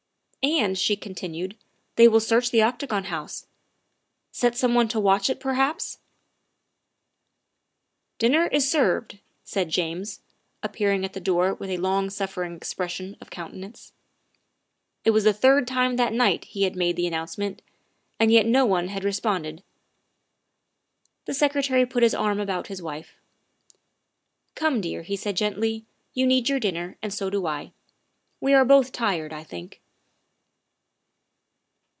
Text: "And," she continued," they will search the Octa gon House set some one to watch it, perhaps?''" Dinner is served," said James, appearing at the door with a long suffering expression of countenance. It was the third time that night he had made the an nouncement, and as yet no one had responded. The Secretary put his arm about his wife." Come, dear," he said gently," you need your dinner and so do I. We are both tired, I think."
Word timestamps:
"And," 0.43 0.75
she 0.75 0.95
continued," 0.95 1.55
they 1.97 2.07
will 2.07 2.19
search 2.19 2.49
the 2.49 2.61
Octa 2.63 2.87
gon 2.87 3.03
House 3.03 3.45
set 4.31 4.57
some 4.57 4.73
one 4.73 4.87
to 4.87 4.99
watch 4.99 5.29
it, 5.29 5.39
perhaps?''" 5.39 5.99
Dinner 8.17 8.47
is 8.47 8.67
served," 8.67 9.19
said 9.43 9.69
James, 9.69 10.19
appearing 10.63 11.05
at 11.05 11.13
the 11.13 11.19
door 11.19 11.53
with 11.53 11.69
a 11.69 11.77
long 11.77 12.09
suffering 12.09 12.55
expression 12.55 13.15
of 13.21 13.29
countenance. 13.29 13.93
It 15.05 15.11
was 15.11 15.25
the 15.25 15.31
third 15.33 15.67
time 15.67 15.95
that 15.97 16.11
night 16.11 16.45
he 16.45 16.63
had 16.63 16.75
made 16.75 16.95
the 16.95 17.05
an 17.05 17.13
nouncement, 17.13 17.59
and 18.19 18.31
as 18.31 18.33
yet 18.33 18.47
no 18.47 18.65
one 18.65 18.87
had 18.87 19.03
responded. 19.03 19.61
The 21.25 21.35
Secretary 21.35 21.85
put 21.85 22.01
his 22.01 22.15
arm 22.15 22.39
about 22.39 22.65
his 22.65 22.81
wife." 22.81 23.15
Come, 24.55 24.81
dear," 24.81 25.03
he 25.03 25.15
said 25.15 25.37
gently," 25.37 25.85
you 26.15 26.25
need 26.25 26.49
your 26.49 26.59
dinner 26.59 26.97
and 26.99 27.13
so 27.13 27.29
do 27.29 27.45
I. 27.45 27.73
We 28.39 28.55
are 28.55 28.65
both 28.65 28.91
tired, 28.91 29.31
I 29.33 29.43
think." 29.43 29.81